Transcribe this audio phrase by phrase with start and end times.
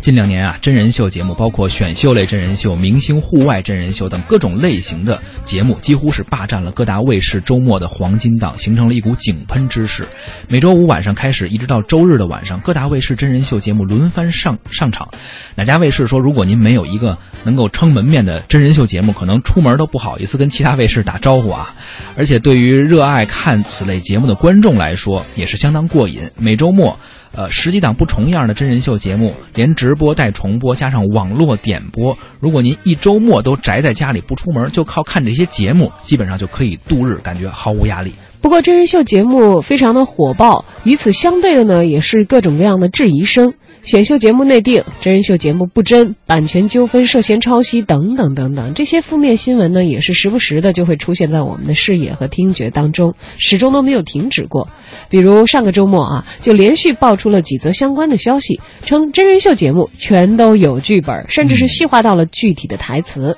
[0.00, 10.06] 近两年啊，真人秀节目包括选秀类真人秀、明星户外真人秀等各种类型的节目，几乎是霸占了各大卫视周末的黄金档，形成了一股井喷之势。
[10.48, 15.08] 每周五晚上开始，一直到周日的晚上，各大卫视真人秀节目轮番上上场。
[15.54, 21.74] 哪家卫视说，如果您没有一个能够撑门面的真人秀节目，可能出门都不好意思跟其他卫视打招呼啊。
[22.16, 26.20] 而且对于热爱看此类节目的观众来说，也是相当过瘾。
[26.38, 26.98] 每周末。
[27.32, 38.12] 呃，十几档不重样的真人秀节目，连直播带重播，加上网络点播，如果您一周末都宅在家里不出门，就靠看这些节目，基本上就可以度日，感觉毫无压力。
[38.40, 43.52] 不过，真人秀节目非常的火爆，与此相对的呢，也是各种各样的质疑声。
[43.82, 54.68] 选秀节目内定，真人秀节目不真，版权纠纷涉嫌抄袭等等等等，这些负面新闻呢，也是时不时的就会出现在我们的视野和听觉当中，始终都没有停止过。
[55.08, 63.36] 比如上个周末啊，就连续爆出了几则相关的消息，称真人秀节目全都有剧本，甚至是细化到了具体的台词。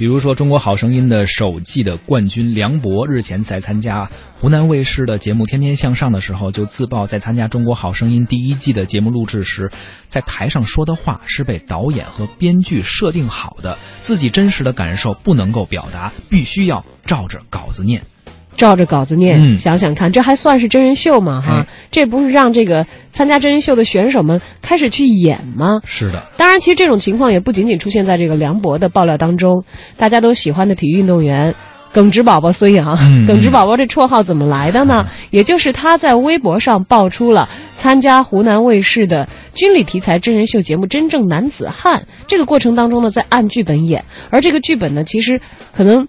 [0.00, 9.70] 比如说，《中国好声音》的首季的冠军梁博日前在参加湖南卫视的节目《天天向上》的时候，就自曝在参加《中国好声音》第一季的节目录制时，
[10.08, 18.02] 在台上说的话是被导演和编剧设定好的，自己真实的感受不能够表达，必须要照着稿子念。
[18.60, 21.40] 照着稿子念，想想看，这还算是真人秀吗？
[21.40, 25.80] 哈，这不是让这个参加真人秀的选手们开始去演吗？
[25.86, 26.22] 是的。
[26.36, 29.64] 当然，其实这种情况也不仅仅出现在这个梁博的爆料当中。
[29.96, 31.54] 大家都喜欢的体育运动员
[31.90, 32.94] 耿直宝宝孙杨，
[33.26, 35.06] 耿直宝宝这绰号怎么来的呢？
[35.30, 45.40] 也就是他在微博上爆出了参加湖南卫视的军旅题材真人秀节目《真正男子汉》这个过程当中呢，在按剧本演，而这个剧本呢，其实
[45.74, 46.06] 可能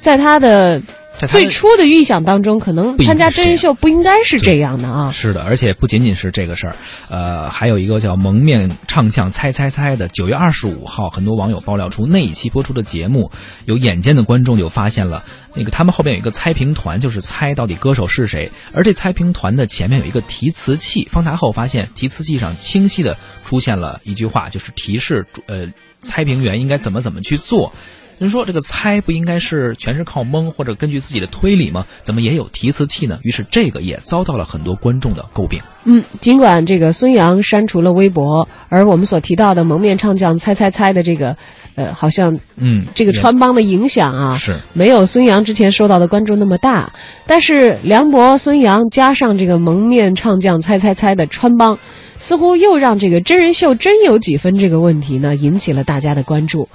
[0.00, 0.80] 在他的。
[1.18, 5.10] 最初的预想当中，可能参加真人秀不应该是这样的啊。
[5.12, 6.74] 是的，而且不仅仅是这个事儿，
[7.10, 10.08] 呃，还有一个叫蒙面唱将猜猜猜的。
[10.08, 13.30] 九月二十五号，很多网友爆料出那一期播出的节目，
[13.66, 15.22] 有眼尖的观众就发现了，
[15.54, 18.50] 那个他们后边有一个猜评团，就是猜到底歌手是谁。
[18.72, 25.68] 而这猜评团的前面有一个提词器，放大后发现提词器上清晰的出现了一句话，就是提示呃
[26.00, 27.72] 猜评员应该怎么怎么去做。
[28.18, 31.84] 人说这个猜不应该是全是靠蒙或者根据自己的推理吗？
[32.04, 33.18] 怎么也有提词器呢？
[33.22, 35.60] 于是这个也遭到了很多观众的诟病。
[35.84, 41.36] 嗯，尽管这个孙杨删除了微博，而我们所提到的蒙面唱将猜猜猜的这个，
[41.74, 46.92] 呃，好像嗯，这个穿帮的影响啊，是没有孙杨之前受到的关注那么大。
[47.26, 51.76] 但是梁博、孙杨加上这个蒙面唱将猜猜猜的穿帮。
[52.18, 56.68] 似乎又让这个真人秀真有几分这个问题呢，引起了大家的关注。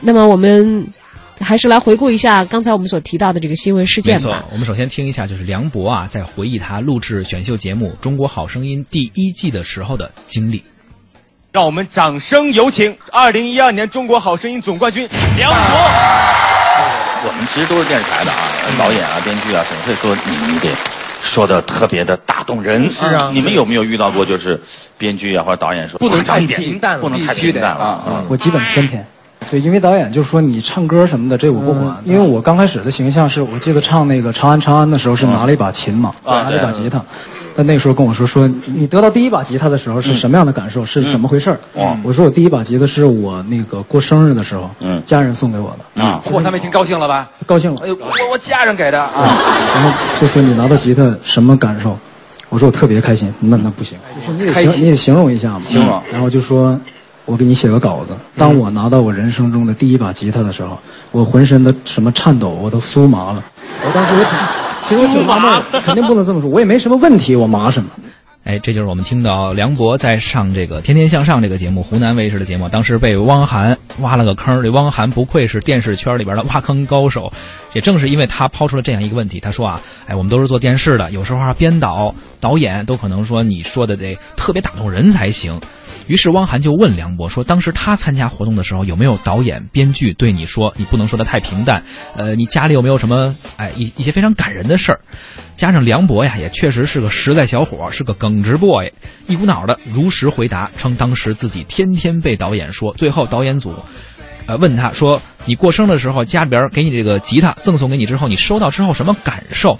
[0.00, 0.86] 那么我们
[1.40, 4.44] 还是来回顾一下刚才我们所提到的这个新闻事件吧。
[4.52, 10.62] 我们首先听一下，就是梁博啊，在回忆他录制选秀节目《中国好声音》第一季的时候的经历。
[11.50, 15.78] 让我们掌声有请二零一二年《中国好声音》总冠军梁博。
[17.26, 20.68] 我们其实都是电视台的啊，导演啊、编剧啊，总会说你你得。
[21.20, 23.30] 说的特别的打动人，是啊。
[23.32, 24.60] 你们有没有遇到过，就是
[24.96, 28.24] 编剧啊或者导演说不能太平淡，不能太平淡了啊？
[28.28, 29.04] 我基本天天，
[29.50, 37.02] 对，因为导演就说你唱歌什么的这我不管，因为我刚开始的形象是我记得唱那个《长安长安》的时候是拿了一把琴嘛，拿了一把吉他。
[37.56, 40.84] 但那时候跟我说说，你得到第一把吉他的时候是什么样的感受？
[40.84, 41.58] 是怎么回事？
[42.04, 44.70] 我说我第一把吉他是我那个过生日的时候，
[45.04, 46.04] 家人送给我的。
[46.04, 47.28] 啊，嚯，他们听高兴了吧？
[47.46, 47.80] 高兴了。
[47.82, 49.36] 哎呦，我我家人给的啊。
[49.74, 49.90] 然后
[50.20, 51.98] 就说你拿到吉他什么感受？
[52.48, 53.32] 我说我特别开心。
[53.40, 53.98] 那那不行，
[54.38, 55.62] 你得形你得形容一下嘛。
[55.66, 56.00] 形容。
[56.12, 56.78] 然后就说，
[57.28, 58.16] 我给你写个稿子。
[58.36, 60.78] 当我拿到我人生中的第一把吉他的时候，
[61.12, 63.44] 我浑身的什么颤抖，我都酥麻了。
[63.86, 64.32] 我当时也挺。
[64.88, 66.48] 其实挺麻闷，肯定不能这么说。
[66.48, 67.90] 我也没什么问题，我麻什么？
[68.44, 74.62] 哎，这就是我们听到梁博在上这个《天天向上》这个节目，湖南卫视的节目，当时被汪涵挖了个坑。
[74.62, 77.30] 这汪涵不愧是电视圈里边的挖坑高手，
[77.74, 79.40] 也正是因为他抛出了这样一个问题。
[79.40, 85.60] 他说啊，哎，我们都是做电视的，有时候啊，编导、导演都可能说你说的得特别打动人才行。
[86.08, 91.82] 于是汪涵就问梁博说：“当时他参加活动的时候，有没有导演、编剧对你说，你不能说的太平淡？
[92.16, 95.00] 呃，你家里有没有什么哎一一些非常感人的事儿？
[95.54, 98.90] 加上梁博呀，也确实是个实在小伙，是个耿直 boy，
[99.26, 102.94] 一股脑的如实回答，称当时自己天天被导演说。
[102.94, 103.74] 最后导演组，
[104.46, 109.78] 呃，问他说：你过生的时候，家里边给你这个吉他赠送给你之后，你收到之后什么感受？”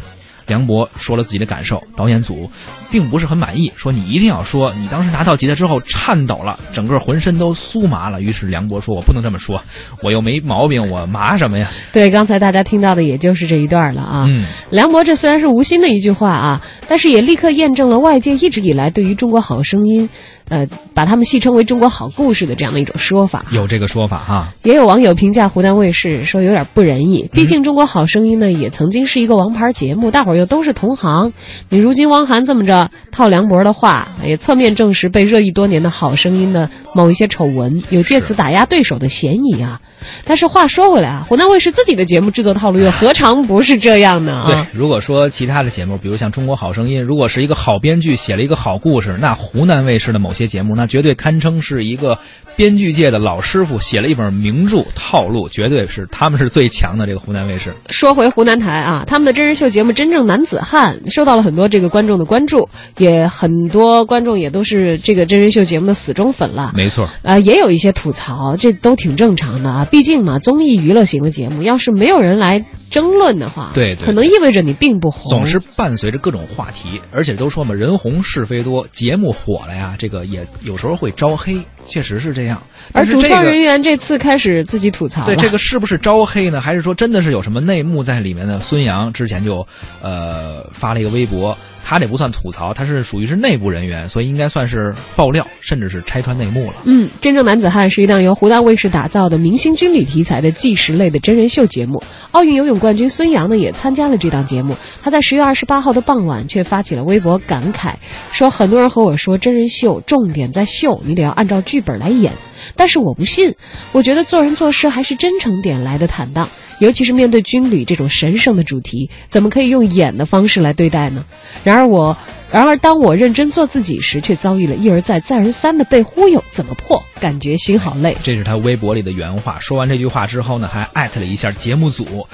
[0.48, 2.50] 梁博说了自己的感受，导演组
[2.90, 8.20] 并不是很满意，说你一定要说你当时拿到吉他之后颤抖了，整个浑身都酥麻了。
[8.20, 9.62] 于是梁博说：“我不能这么说，
[10.02, 14.24] 我又没毛病，我麻什么呀？”对，刚才大家听到的也就是这一段了啊。
[14.28, 20.08] 嗯，梁博这虽然是无心的一句话啊，但是也立刻验证了外界一直以来对于中国好声音。
[20.48, 23.44] 呃，把他们戏称为“中国好故事”的这样的一种说法。
[23.50, 24.48] 有这个说法哈。
[24.62, 31.32] 也有网友评价湖南卫视说有点不仁义，毕竟《中国好声音》呢也曾经是一个王牌节目，大伙儿又都是同行。
[31.68, 39.80] 你如今汪涵这么着套梁博的话，也侧面证实被热议多年的好声音的某一些丑闻有借此打压对手的嫌疑啊。
[40.24, 44.44] 但是话说回来啊，湖南卫视自己的节目制作套路又何尝不是这样呢？
[44.46, 52.16] 对，如果说其他的节目，比如像《中国好声音》，如果是一个好编剧写了一个好故事，那湖南卫视的某些节目，那绝对堪称是一个
[52.54, 57.06] 编剧界的老师傅写了一本名著，套路绝对是他们是最强的。
[57.08, 57.72] 这个湖南卫视。
[57.88, 62.68] 说回湖南台啊，他们的真人秀节目《真正男子汉》受到了很多这个观众的关注，
[62.98, 66.72] 也很多观众也都是这个真人秀节目的死忠粉了。
[66.74, 69.87] 没错，啊，也有一些吐槽，这都挺正常的啊。
[69.90, 75.30] 毕竟嘛，综艺娱乐型的节目，要是没有人来争论的话，对，对可能意味着你并不红。
[75.30, 82.62] 总是伴随着各种话题，而且都说嘛，人红是非多，节目火了呀，这个也有时候会招黑，确实是这样。
[82.92, 86.60] 而主创人员这次开始自己吐槽，对这个是不是招黑呢？
[86.60, 88.60] 还是说真的是有什么内幕在里面呢？
[88.60, 89.66] 孙杨之前就
[90.02, 91.56] 呃发了一个微博。
[91.88, 96.74] 他这不算吐槽，他是属于是内部人员，所以应该算是爆料，甚至是拆穿内幕了。
[96.84, 102.02] 嗯，真正男子汉是一档由湖南卫视打造的明星军旅题材的纪实类的真人秀节目。
[102.32, 104.76] 奥运游泳冠军孙杨呢也参加了这档节目。
[105.02, 107.94] 他在十月二十八号的傍晚却发起了微博感慨，
[108.32, 112.34] 说很多人和我说真人秀重点在秀，你得要按照剧本来演，
[112.76, 113.54] 但是我不信，
[113.92, 116.46] 我觉得做人做事还是真诚点来的坦荡。
[116.78, 121.24] 尤其是面对军旅这种神圣的主题，怎么可以用演的方式来对待呢？
[121.64, 122.16] 然而我，
[122.50, 127.02] 然而当我认真做自己时，却遭遇了一而再、再而三的被忽悠，怎么破？
[127.20, 128.16] 感觉心好累。
[128.22, 129.58] 这是他微博里的原话。
[129.60, 132.26] 说完这句话之后呢，还艾特了一下节目组。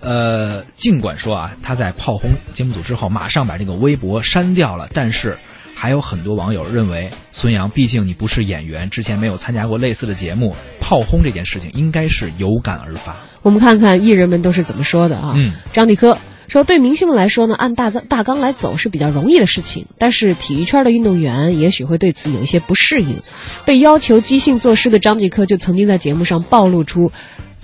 [0.00, 5.36] 呃，尽管说啊，他在炮轰节目组之后，马上把这个微博删掉了，但是。
[5.82, 13.16] 还有很多网友认为，孙杨毕竟你不是演员，之前没有参加过类似的节目，炮轰这件事情应该是有感而发。
[13.42, 15.32] 我们看看艺人们都是怎么说的啊？
[15.34, 23.16] 嗯，张继科说，对明星们来说呢，按大大纲来走是比较容易的事情，但是体育圈的运动员也许会对此有一些不适应。
[23.64, 27.10] 被要求即兴作诗的张继科就曾经在节目上暴露出，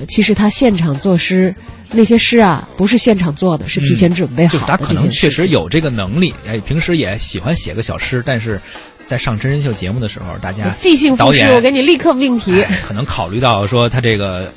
[0.09, 1.55] 其实他现场作诗。
[1.91, 4.59] 那些诗啊，不是现场做的，是提前准备好的。
[4.59, 8.61] 就他可能确实有这个能力，哎，平时也喜欢写个小诗，但是
[9.07, 14.53] 在上真人秀节目的时候，大家即兴导演我给你立刻命题，可能考虑到说他这个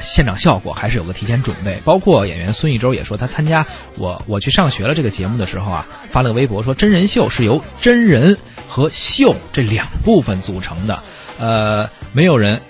[0.00, 1.78] 现场效果还是有个提前准备。
[1.84, 3.64] 包括演员孙艺洲也说，他参加
[3.96, 8.36] 我我去上学了这个节目的时候啊，发了个微博说，真人秀是由真人
[8.66, 11.00] 和秀这两部分组成的，
[11.38, 12.60] 呃，没有人。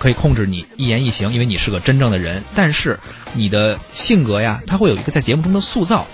[0.00, 2.42] 可以控制你一言一行，因为你是个真正的人。
[2.54, 2.98] 但是
[3.34, 6.06] 你的性格呀，它会有一个在节目中的塑造。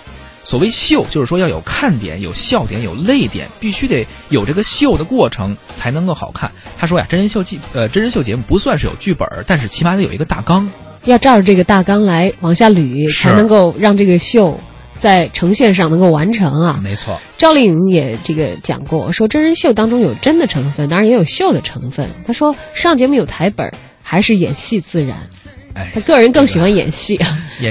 [0.42, 6.50] 所谓秀，就是说要有看点、有笑点、有泪点，必须得有这个秀的过程才能够好看。
[6.76, 10.68] 他说呀，真人秀剧呃真人秀节目不算是有剧本，但是起码得有一个大纲，
[11.04, 14.58] 要照着这个大纲来往下捋，才能够让这个秀。
[14.98, 17.19] 在呈现上能够完成啊，没错。
[17.38, 22.08] 赵丽颖也这个讲过，说真人秀当中有真的成分，当然也有秀的成分。
[22.26, 23.70] 她说上节目有台本，
[24.02, 25.16] 还是演戏自然。
[25.75, 27.20] 哎，他个人更喜欢演戏，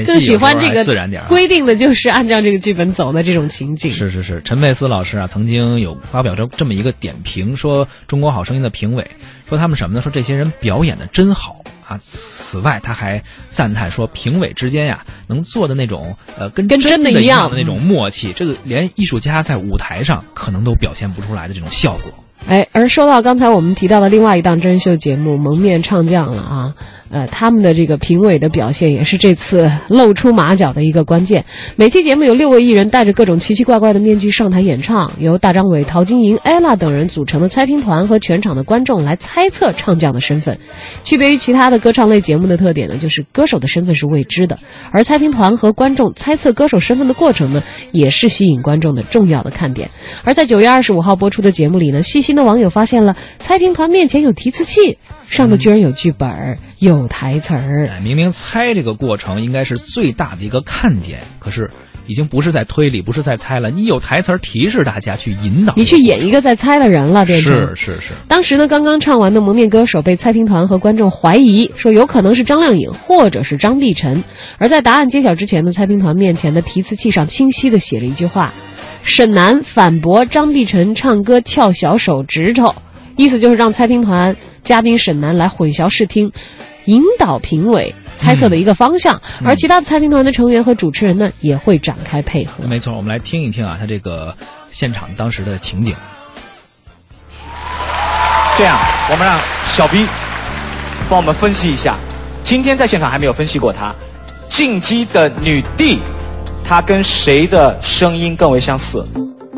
[0.05, 1.23] 更喜欢这个自然点。
[1.27, 3.91] 规定的就是按照这个剧本走的这种情景。
[3.91, 9.03] 是是是，陈佩斯老师啊，曾经有发表这这么一个点评，说《中国好声音》的评委
[9.49, 10.01] 说他们什么呢？
[10.01, 11.63] 说这些人表演的真好。
[11.87, 11.99] 啊！
[12.01, 22.11] 此外，他还赞叹说，评委之间呀，能做的那种呃，跟跟真的一样的那种默契，这个连艺术家在舞台上可能都表现不出来的这种效果。
[22.47, 26.75] 哎，而说到刚才我们提到的另外一档真人秀节目《蒙面唱将》了啊。
[27.11, 31.45] 呃，他们的这个评委的表现也是这次露出马脚的一个关键。
[31.75, 40.57] 每期节目有六位艺人戴着各种奇奇怪怪的面具上台演唱，由大张伟、陶晶莹、ella 等人组成的猜评团和全场的观众来猜测唱将的身份。
[41.03, 44.57] 区别于其他的歌唱类节目的特点呢，就是歌手的身份是未知的，
[44.91, 49.89] 而猜评团和观众猜测歌手身份的过程呢，也是吸引观众的重要的看点。
[50.23, 54.97] 而在九月二十五号播出的节目里呢，细心的网友发现了猜评团面前有提词器。
[55.27, 57.89] 上头居然有剧本有台词儿。
[58.03, 61.71] 明明猜这个过程应该是最大的一个看点，可是
[62.05, 63.71] 已经不是在推理，不是在猜了。
[63.71, 68.13] 你有台词儿提示大家去引导，你去演一个在猜的人了，变成是是是。
[68.27, 74.23] 当时呢，刚刚唱完的蒙面歌手被猜评团和观众怀疑说有可能是张靓颖或者是张碧晨，
[74.59, 78.53] 而在答案揭晓之前呢，猜评团面前的提词器上清晰的写着一句话：
[79.01, 82.75] 沈南反驳张碧晨唱歌翘小手指头。
[83.17, 86.29] 意思就是让猜评团嘉宾沈南来混淆视听，
[86.85, 92.63] 引导评委猜测的一个方向，而其他的猜评团的成员和主持人呢也会展开配合。
[92.67, 94.35] 没错，我们来听一听啊，他这个
[94.71, 95.95] 现场当时的情景。
[98.57, 98.77] 这样，
[99.11, 99.37] 我们让
[99.67, 100.07] 小 B
[101.09, 101.97] 帮我们分析一下，
[102.41, 103.93] 今天在现场还没有分析过他，
[104.47, 105.99] 进击的女帝，
[106.63, 109.05] 她跟谁的声音更为相似？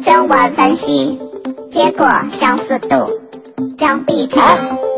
[0.02, 1.20] 经过分析，
[1.70, 3.08] 结果相似度，
[3.78, 4.42] 张碧晨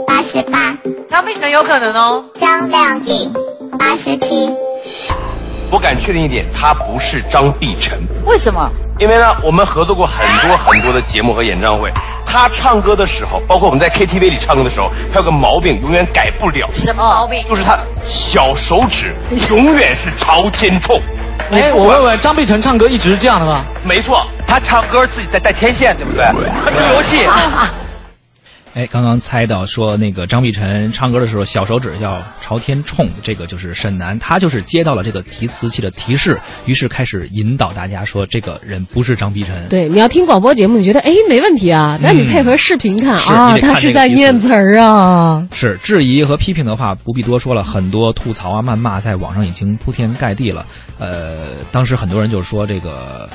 [0.10, 0.76] 八十八，
[1.08, 3.32] 张碧晨有可能哦，张靓颖
[3.78, 4.50] 八十七。
[5.70, 8.00] 我敢确定一点，他不是张碧晨。
[8.26, 8.68] 为什么？
[9.00, 11.92] 因为呢，我们合作过很多很多的节目和演唱会。
[12.26, 16.68] 他唱歌的时候，包括我们在 KTV 里唱歌的时候，他有个毛病，永远改不了。
[16.74, 17.46] 什么毛病？
[17.48, 19.14] 就是他小手指
[19.52, 21.00] 永远是朝天冲。
[21.52, 23.64] 哎，我问问，张碧晨唱歌一直是这样的吗？
[23.84, 26.26] 没错，他唱歌自己在带天线，对不对？
[26.66, 27.28] 她做游戏。
[28.80, 39.68] 哎，刚刚猜到说那个张碧晨唱歌的时候小手指要朝天冲，这个就是沈南，他就是接到了这个提词器的提示，于是开始引导大家说这个人不是张碧晨。
[39.70, 45.46] 对，你要听广播节目，你觉得哎没问题啊，那你配合视频看啊，他是在念词儿啊。
[45.54, 50.66] 是质疑和批评的话不必多说了，很多吐槽啊、谩骂在网上已经铺天盖地了。
[50.98, 53.30] 呃，当时很多人就说这个。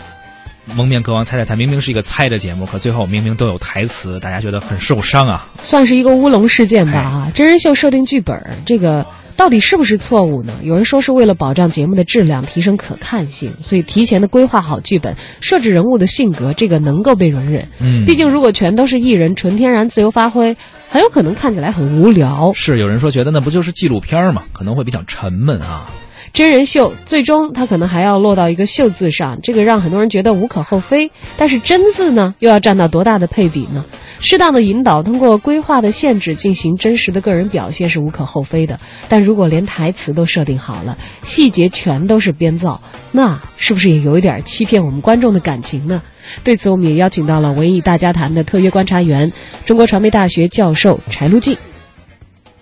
[0.74, 5.46] 蒙面歌王猜猜猜，明明是一个猜的节目，可最后明明都有台词，大家觉得很受伤啊！
[5.60, 7.32] 算是一个乌龙事件吧啊！
[7.34, 9.04] 真人秀设定剧本，这个
[9.36, 10.54] 到底是不是错误呢？
[10.62, 17.68] 有人说是为了保障节目的质量，提升可看性，所以提前的规划好剧本，设置人物的性格，这个能够被容忍。
[17.80, 20.56] 嗯，毕竟如果全都是艺人，纯天然自由发挥，
[20.88, 22.52] 很有可能看起来很无聊。
[22.54, 24.42] 是有人说觉得那不就是纪录片吗？
[24.52, 25.90] 可能会比较沉闷啊。
[26.34, 31.08] 真人秀最终它可能还要落到一个“秀”字上，这个让很多人觉得无可厚非。
[31.36, 33.84] 但是“真”字呢，又要占到多大的配比呢？
[34.18, 38.80] 适当的引导，通过规划的限制进行真实的个人表现是无可厚非的。
[39.08, 42.80] 但如果连台词都设定好了，细节全都是编造，
[43.12, 46.02] 那是不是也有一点欺骗我们观众的感情呢？
[46.42, 49.32] 对此，我们也邀请到了文艺大家谈的特约观察员、
[49.64, 51.56] 中国传媒大学教授柴路静。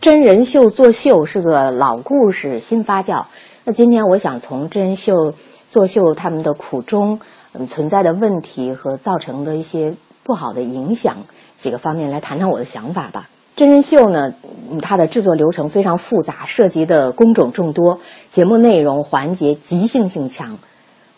[0.03, 3.25] 真人秀作秀是个老故事，新发酵。
[3.65, 5.35] 那今天我想从真人秀
[5.71, 7.21] 作秀他们的苦衷、
[7.55, 11.19] 嗯存在的问题和造成的一些不好的影响
[11.59, 13.29] 几个方面来谈谈我的想法吧。
[13.55, 14.33] 真人秀呢，
[14.81, 18.01] 它的制作流程非常复杂，涉及的工种众多，
[18.31, 20.59] 节目内容环节即兴性强，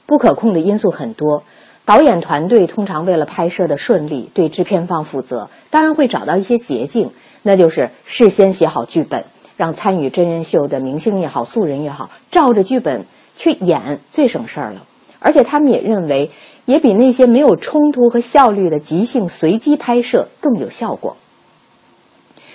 [0.06, 1.44] 不可控的因素很多。
[1.84, 7.10] 导演团队通常为了拍摄的顺利，对制片方负责，当然会找到一些捷径，
[7.42, 9.24] 那就是事先写好剧本。
[9.56, 13.04] 让参与真人秀的明星也好，素人也好，照着剧本
[13.36, 14.82] 去演最省事儿了。
[15.20, 16.30] 而且他们也认为，
[16.66, 21.16] 也比那些没有冲突和效率的即兴随机拍摄更有效果。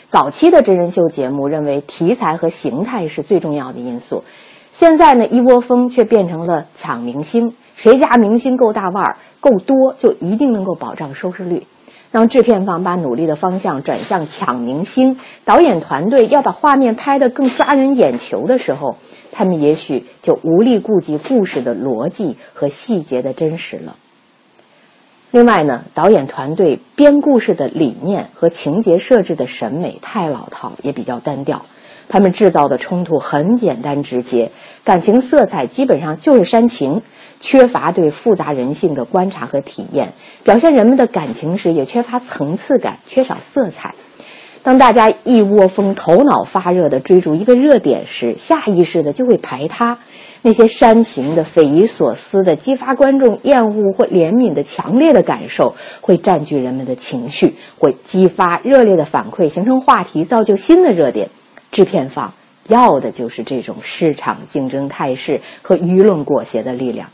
[0.10, 4.24] 早期的真人秀节目认为题材和形态是最重要的因素，
[4.72, 11.64] 现在呢一窝蜂却变成了抢明星，谁家明星够大腕儿、够多，就一定能够保障收视率。
[12.12, 18.98] 当制片方把努力的方向转向抢明星，导演团队要把画面拍得更抓人眼球的时候，
[19.32, 23.96] 他们也许就无力顾及故事的逻辑和细节的真实了。
[25.32, 31.64] 另外呢，导演团队编故事的理念和情节设置的审美太老套，也比较单调。
[32.08, 34.50] 他们制造的冲突很简单直接，
[34.84, 37.04] 感情色彩基本上就是煽情。
[37.40, 40.12] 缺乏对复杂人性的观察和体验，
[40.44, 43.94] 表现人们的感情时也缺乏层次感，缺少色彩。
[44.62, 49.98] 当大家一窝蜂、头脑发热的追逐一个热点时，下意识的就会排他。
[50.42, 61.30] 那些煽情的、匪夷所思的、激发观众厌恶或怜悯的强烈的感受，会占据人们的情绪，会激发热烈的反馈，形成话题，造就新的热点。
[61.72, 62.34] 制片方
[62.68, 67.10] 要的就是这种市场竞争态势和舆论裹挟的力量。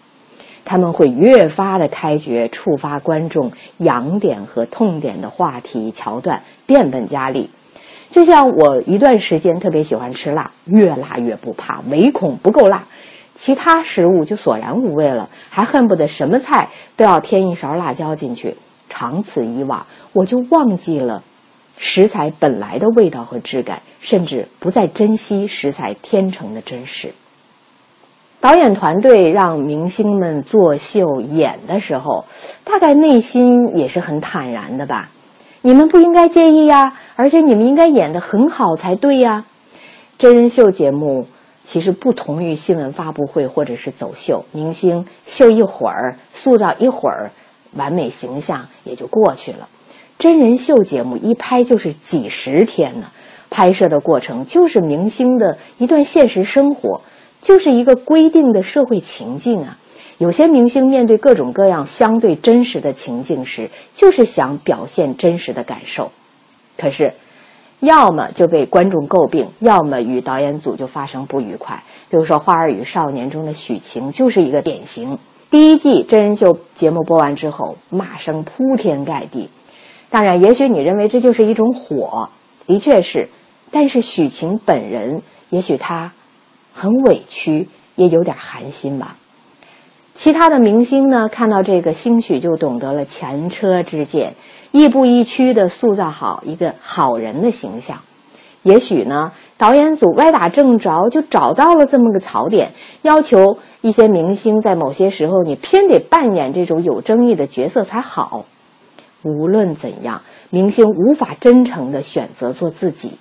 [0.65, 7.50] 他们会越发的开掘触发观众痒点和痛点的话题桥段，变本加厉。
[8.10, 12.84] 就像我一段时间特别喜欢吃辣，越辣越不怕，唯恐不够辣，
[13.36, 18.55] 其他食物就索然无味了，还恨不得什么菜都要添一勺辣椒进去。
[18.89, 21.22] 长此以往，我就忘记了
[21.77, 27.12] 食材本来的味道和质感，甚至不再珍惜食材天成的真实。
[28.46, 32.25] 导演团队让明星们作秀演的时候，
[32.64, 35.10] 大概内心也是很坦然的吧？
[35.64, 39.46] 你们不应该介意呀，而且你们应该演得很好才对呀。
[40.20, 41.25] 真人秀节目
[41.64, 47.32] 其实不同于新闻发布会或者是走秀，明星秀一会儿，塑造一会儿
[47.74, 49.68] 完美形象也就过去了。
[50.20, 53.08] 真人秀节目一拍就是几十天呢，
[53.50, 57.02] 拍摄的过程就是明星的一段现实生活。
[57.46, 59.78] 就是一个规定的社会情境啊，
[60.18, 66.12] 有些明星面对各种各样相对真实的情境时，就是想表现真实的感受。
[66.75, 67.14] 可是，
[67.82, 71.84] 要么就被观众诟病，要么与导演组就发生不愉快。
[72.10, 75.20] 比如说《花儿与少年》中的许晴就是一个典型。
[75.52, 79.50] 第一季真人秀节目播完之后，骂声铺天盖地。
[80.10, 82.28] 当然，也许你认为这就是一种火，
[82.66, 83.30] 的确是。
[83.70, 85.22] 但是许晴本人，
[85.52, 86.12] 也许她
[86.75, 89.15] 很委屈，也有点寒心吧。
[90.13, 94.34] 其他的明星呢，看到这个，兴许就懂得了前车之鉴，
[94.72, 98.00] 亦步亦趋的塑造好一个好人的形象。
[98.63, 102.72] 也许呢，导演组歪打正着，就找到了这么个槽点，
[103.03, 108.46] 要求一些明星在某些时候，你偏得扮演这种有争议的角色才好。
[109.22, 113.13] 无论怎样，明星无法真诚的选择做自己。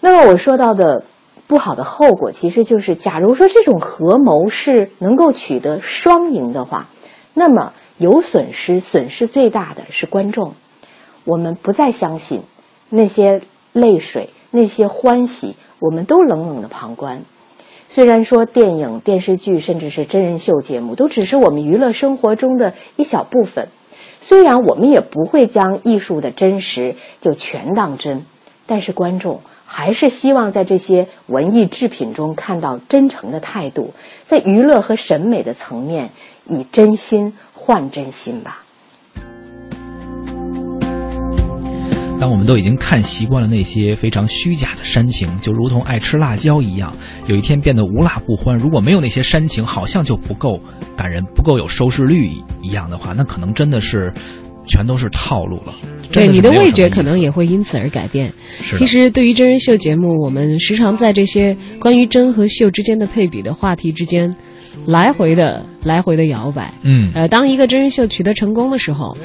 [0.00, 1.02] 那么我说到的。
[1.46, 6.88] 不好的后果其实就是，假如说这种合谋是能够取得双赢的话，
[7.34, 10.54] 那么有损失，损失最大的是观众。
[11.24, 12.42] 我们不再相信
[12.90, 13.40] 那些
[13.72, 17.22] 泪水，那些欢喜，我们都冷冷的旁观。
[17.88, 23.68] 虽然说电影、电视剧，甚至是真人秀节目，都只是我们娱乐生活中的一小部分。
[24.20, 28.24] 虽然我们也不会将艺术的真实就全当真，
[28.66, 29.40] 但是观众。
[29.66, 33.92] 还是希望在这些文艺制品中看到真诚的态度，
[34.24, 36.08] 在娱乐和审美的层面，
[36.48, 38.62] 以真心换真心吧。
[42.18, 46.90] 当我们都已经看习惯了那些非常虚假的煽情，就如同爱吃辣椒一样，
[47.26, 48.56] 有一天变得无辣不欢。
[48.56, 50.58] 如果没有那些煽情，好像就不够
[50.96, 52.30] 感人，不够有收视率
[52.62, 54.14] 一样的话，那可能真的是。
[54.66, 55.72] 全都是套路了，
[56.12, 58.32] 对你的味觉可能也会因此而改变。
[58.62, 64.34] 其实，对于真人秀节目，我们时常在这些关于真和秀之间的配比的话题之间，
[64.86, 66.72] 来回的来回的摇摆。
[66.82, 69.16] 嗯，呃，当一个真人秀取得成功的时候，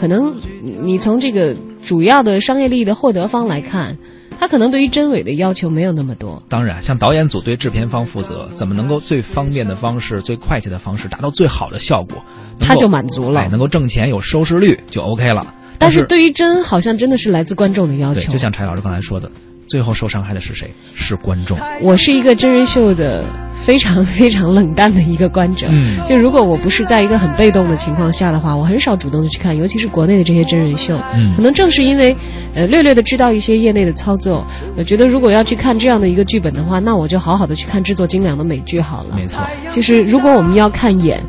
[0.00, 0.34] 可能
[0.82, 3.96] 你从这个主要的商业利益的获得方来看，
[4.38, 6.42] 他可能对于真伪的要求没有那么多。
[6.48, 12.16] 当然，像导演组对制片方负责，怎么能够最方便的方式、最快捷的方式达到最好的效果？
[12.58, 15.54] 他就满足了，能够挣钱有收视率就 OK 了。
[15.78, 18.30] 但是对于真，好像真的是来自观众的要求。
[18.30, 19.28] 就像柴老师刚才说的，
[19.66, 20.72] 最后受伤害的是谁？
[20.94, 21.58] 是观众。
[21.80, 25.66] 我是一个真人秀的非常非常冷淡的一个观者。
[25.70, 30.96] 嗯，就如果我不是在一个很被动的情况下的话，我很少主动的去看，尤其是国内的这些真人秀。
[31.16, 32.16] 嗯，可能正是因为，
[32.54, 39.16] 呃，略略的知道一些业内的操作，我觉得如果要去看这样的一个剧本的话，那我就好好的去看制作精良的美剧好了。
[39.16, 41.20] 没错，就是如果我们要看演。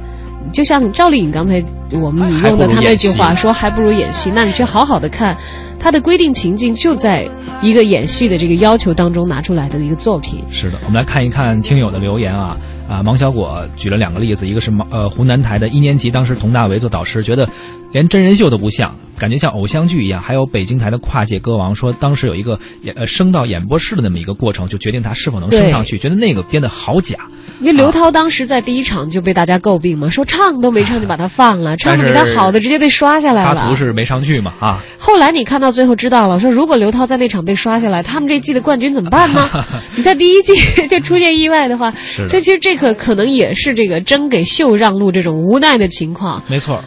[0.54, 1.62] 就像赵丽颖刚才
[2.00, 4.32] 我们引用的她那句话说，还不如演戏。
[4.34, 5.36] 那你去好好的看，
[5.80, 7.28] 她的规定情境就在
[7.62, 10.44] 一个演戏的这个要求当中拿出来的一个作品。
[10.52, 12.56] 是的，我们来看一看听友的留言啊
[12.88, 13.02] 啊！
[13.06, 17.50] 王小果举了两个例子，一个是芒呃湖南台的一年级，当时佟大为做导师，觉得
[17.92, 20.22] 连真人秀都不像，感觉像偶像剧一样。
[20.22, 27.18] 还有北京台的跨界歌王说，当时有一个演呃升到演播室的那么一个过程，就决定他是否能升上去，觉得那个编的好假。
[27.60, 33.56] 因为刘涛当时在第一场就被大家诟病嘛，说唱都没唱就把他放了，唱的比他好的直接被刷下来了。
[33.56, 34.84] 他不是没上去嘛啊。
[34.98, 39.50] 后来你看到最后知道了，说如果刘涛在那场被刷下来，他们这季的冠军怎么办呢？
[39.96, 40.54] 你在第一季
[40.88, 41.92] 就出现意外的话，
[42.28, 46.42] 所以其实这个可能也是这个争给秀让路这种无奈的情况。
[46.48, 46.84] 没错。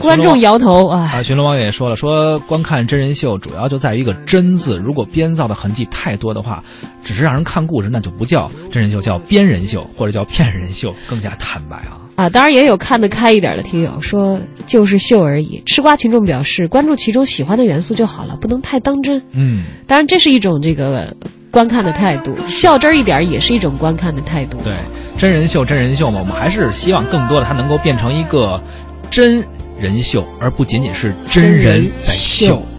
[0.00, 1.10] 观众摇头啊！
[1.12, 6.62] 啊，寻龙王爷也说了，说观看真人秀主要就在于一个“真”字，如果编造的痕迹太多的话，
[7.02, 11.98] 只是让人看故事，那就不叫真人秀，叫编人秀或者叫骗人秀，更加坦白啊！
[12.16, 15.60] 啊，当然也有看得开一点的听友说，就是秀而已。
[15.66, 19.20] 吃瓜群众表示，关注其中喜欢的元素就好了，不能太当真。
[19.32, 21.12] 嗯，当然这是一种这个
[21.50, 24.58] 观看的态度，较真一点也是一种观看的态度。
[24.62, 24.74] 对，
[25.18, 28.62] 真人秀，真人秀嘛，我们还是希望更多的它能够变成一个
[29.10, 29.42] 真。
[29.80, 32.62] 人秀，而不仅仅是真人在秀。